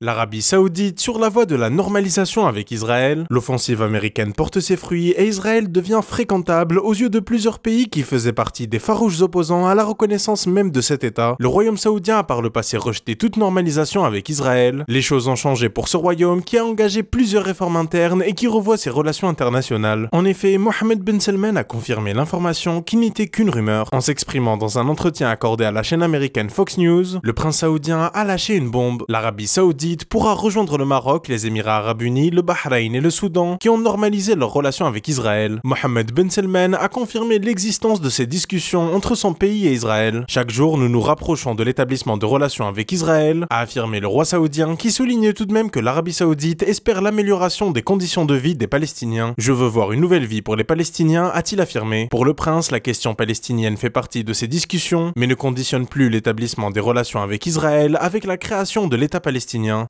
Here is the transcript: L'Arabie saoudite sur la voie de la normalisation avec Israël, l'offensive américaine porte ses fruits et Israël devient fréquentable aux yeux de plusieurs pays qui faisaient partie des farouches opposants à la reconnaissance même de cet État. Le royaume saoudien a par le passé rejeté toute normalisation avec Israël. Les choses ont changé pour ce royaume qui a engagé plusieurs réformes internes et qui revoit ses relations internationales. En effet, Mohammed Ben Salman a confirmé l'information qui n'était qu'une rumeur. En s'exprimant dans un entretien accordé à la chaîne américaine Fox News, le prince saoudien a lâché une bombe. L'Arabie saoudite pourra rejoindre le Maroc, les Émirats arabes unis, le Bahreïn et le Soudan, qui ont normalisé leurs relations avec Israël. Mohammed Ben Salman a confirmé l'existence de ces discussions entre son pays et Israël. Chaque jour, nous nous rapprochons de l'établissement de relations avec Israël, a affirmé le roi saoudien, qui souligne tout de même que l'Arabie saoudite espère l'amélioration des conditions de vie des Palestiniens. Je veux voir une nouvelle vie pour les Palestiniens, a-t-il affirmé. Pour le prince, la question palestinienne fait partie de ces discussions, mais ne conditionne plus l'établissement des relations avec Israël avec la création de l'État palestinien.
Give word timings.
L'Arabie 0.00 0.42
saoudite 0.42 1.00
sur 1.00 1.18
la 1.18 1.28
voie 1.28 1.44
de 1.44 1.56
la 1.56 1.70
normalisation 1.70 2.46
avec 2.46 2.70
Israël, 2.70 3.26
l'offensive 3.30 3.82
américaine 3.82 4.32
porte 4.32 4.60
ses 4.60 4.76
fruits 4.76 5.08
et 5.10 5.26
Israël 5.26 5.72
devient 5.72 6.02
fréquentable 6.06 6.78
aux 6.78 6.92
yeux 6.92 7.08
de 7.10 7.18
plusieurs 7.18 7.58
pays 7.58 7.88
qui 7.88 8.02
faisaient 8.02 8.32
partie 8.32 8.68
des 8.68 8.78
farouches 8.78 9.22
opposants 9.22 9.66
à 9.66 9.74
la 9.74 9.82
reconnaissance 9.82 10.46
même 10.46 10.70
de 10.70 10.80
cet 10.80 11.02
État. 11.02 11.34
Le 11.40 11.48
royaume 11.48 11.76
saoudien 11.76 12.18
a 12.18 12.22
par 12.22 12.42
le 12.42 12.50
passé 12.50 12.76
rejeté 12.76 13.16
toute 13.16 13.36
normalisation 13.36 14.04
avec 14.04 14.28
Israël. 14.28 14.84
Les 14.86 15.02
choses 15.02 15.26
ont 15.26 15.34
changé 15.34 15.68
pour 15.68 15.88
ce 15.88 15.96
royaume 15.96 16.44
qui 16.44 16.58
a 16.58 16.64
engagé 16.64 17.02
plusieurs 17.02 17.42
réformes 17.42 17.74
internes 17.74 18.22
et 18.24 18.34
qui 18.34 18.46
revoit 18.46 18.76
ses 18.76 18.90
relations 18.90 19.28
internationales. 19.28 20.08
En 20.12 20.24
effet, 20.24 20.58
Mohammed 20.58 21.00
Ben 21.00 21.18
Salman 21.18 21.56
a 21.56 21.64
confirmé 21.64 22.14
l'information 22.14 22.82
qui 22.82 22.98
n'était 22.98 23.26
qu'une 23.26 23.50
rumeur. 23.50 23.88
En 23.90 24.00
s'exprimant 24.00 24.56
dans 24.56 24.78
un 24.78 24.86
entretien 24.86 25.28
accordé 25.28 25.64
à 25.64 25.72
la 25.72 25.82
chaîne 25.82 26.04
américaine 26.04 26.50
Fox 26.50 26.78
News, 26.78 27.18
le 27.20 27.32
prince 27.32 27.56
saoudien 27.56 28.12
a 28.14 28.24
lâché 28.24 28.54
une 28.54 28.70
bombe. 28.70 29.02
L'Arabie 29.08 29.48
saoudite 29.48 29.87
pourra 29.96 30.34
rejoindre 30.34 30.78
le 30.78 30.84
Maroc, 30.84 31.28
les 31.28 31.46
Émirats 31.46 31.78
arabes 31.78 32.02
unis, 32.02 32.30
le 32.30 32.42
Bahreïn 32.42 32.94
et 32.94 33.00
le 33.00 33.10
Soudan, 33.10 33.56
qui 33.58 33.68
ont 33.68 33.78
normalisé 33.78 34.34
leurs 34.34 34.52
relations 34.52 34.86
avec 34.86 35.08
Israël. 35.08 35.60
Mohammed 35.64 36.12
Ben 36.12 36.30
Salman 36.30 36.74
a 36.74 36.88
confirmé 36.88 37.38
l'existence 37.38 38.00
de 38.00 38.10
ces 38.10 38.26
discussions 38.26 38.94
entre 38.94 39.14
son 39.14 39.34
pays 39.34 39.66
et 39.66 39.72
Israël. 39.72 40.24
Chaque 40.28 40.50
jour, 40.50 40.78
nous 40.78 40.88
nous 40.88 41.00
rapprochons 41.00 41.54
de 41.54 41.62
l'établissement 41.62 42.16
de 42.16 42.26
relations 42.26 42.66
avec 42.66 42.92
Israël, 42.92 43.46
a 43.50 43.60
affirmé 43.60 44.00
le 44.00 44.06
roi 44.06 44.24
saoudien, 44.24 44.76
qui 44.76 44.90
souligne 44.90 45.32
tout 45.32 45.46
de 45.46 45.52
même 45.52 45.70
que 45.70 45.80
l'Arabie 45.80 46.12
saoudite 46.12 46.62
espère 46.62 47.02
l'amélioration 47.02 47.70
des 47.70 47.82
conditions 47.82 48.24
de 48.24 48.34
vie 48.34 48.54
des 48.54 48.66
Palestiniens. 48.66 49.34
Je 49.38 49.52
veux 49.52 49.68
voir 49.68 49.92
une 49.92 50.00
nouvelle 50.00 50.26
vie 50.26 50.42
pour 50.42 50.56
les 50.56 50.64
Palestiniens, 50.64 51.30
a-t-il 51.32 51.60
affirmé. 51.60 52.08
Pour 52.10 52.24
le 52.24 52.34
prince, 52.34 52.70
la 52.70 52.80
question 52.80 53.14
palestinienne 53.14 53.76
fait 53.76 53.90
partie 53.90 54.24
de 54.24 54.32
ces 54.32 54.48
discussions, 54.48 55.12
mais 55.16 55.26
ne 55.26 55.34
conditionne 55.34 55.86
plus 55.86 56.08
l'établissement 56.10 56.70
des 56.70 56.80
relations 56.80 57.22
avec 57.22 57.46
Israël 57.46 57.96
avec 58.00 58.24
la 58.24 58.36
création 58.36 58.88
de 58.88 58.96
l'État 58.96 59.20
palestinien. 59.20 59.77